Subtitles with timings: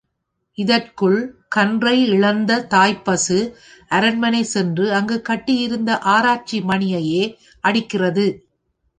[0.57, 1.17] இதற்குள்
[1.47, 3.37] கன்றை இழந்த தாய்ப் பசு
[3.87, 7.23] அரண்மனை சென்று அங்கு கட்டியிருந்த ஆராய்ச்சி மணியையே
[7.63, 8.25] அடிக்கிறது.